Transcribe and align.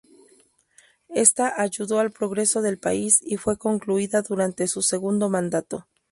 Esta 1.09 1.61
ayudó 1.61 1.99
al 1.99 2.09
progreso 2.09 2.63
del 2.63 2.79
país 2.79 3.19
y 3.21 3.37
fue 3.37 3.59
concluida 3.59 4.23
durante 4.23 4.67
su 4.67 4.81
segundo 4.81 5.29
mandato. 5.29 5.87